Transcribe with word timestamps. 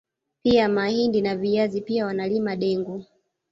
Pia 0.43 0.69
mahindi 0.69 1.21
na 1.21 1.35
viazi 1.35 1.81
pia 1.81 2.05
wanalima 2.05 2.55
dengu 2.55 3.05